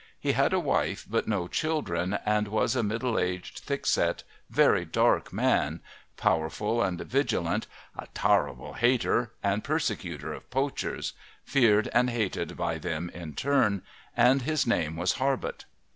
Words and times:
He 0.19 0.31
had 0.31 0.51
a 0.51 0.59
wife 0.59 1.05
but 1.07 1.27
no 1.27 1.47
children, 1.47 2.17
and 2.25 2.47
was 2.47 2.75
a 2.75 2.81
middle 2.81 3.19
aged, 3.19 3.59
thick 3.59 3.85
set, 3.85 4.23
very 4.49 4.83
dark 4.83 5.31
man, 5.31 5.79
powerful 6.17 6.81
and 6.81 6.99
vigilant, 7.01 7.67
a 7.95 8.07
"tarrable" 8.07 8.73
hater 8.77 9.31
and 9.43 9.63
persecutor 9.63 10.33
of 10.33 10.49
poachers, 10.49 11.13
feared 11.43 11.87
and 11.93 12.09
hated 12.09 12.57
by 12.57 12.79
them 12.79 13.11
in 13.13 13.35
turn, 13.35 13.83
and 14.17 14.41
his 14.41 14.65
name 14.65 14.95
was 14.95 15.17
Harbutt. 15.19 15.65